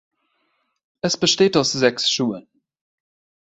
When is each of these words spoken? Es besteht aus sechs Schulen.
Es 1.01 1.15
besteht 1.15 1.55
aus 1.55 1.73
sechs 1.73 2.09
Schulen. 2.09 2.47